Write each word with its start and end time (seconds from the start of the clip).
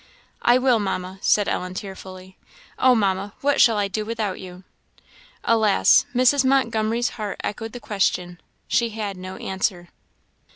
"I 0.41 0.57
will, 0.57 0.79
Mamma," 0.79 1.19
said 1.21 1.47
Ellen, 1.47 1.75
tearfully. 1.75 2.35
"Oh, 2.79 2.95
Mamma, 2.95 3.33
what 3.41 3.61
shall 3.61 3.77
I 3.77 3.87
do 3.87 4.03
without 4.03 4.39
you?" 4.39 4.63
Alas! 5.43 6.07
Mrs. 6.15 6.43
Montgomery's 6.43 7.09
heart 7.19 7.39
echoed 7.43 7.73
the 7.73 7.79
question 7.79 8.41
she 8.67 8.89
had 8.89 9.15
no 9.15 9.35
answer. 9.35 9.89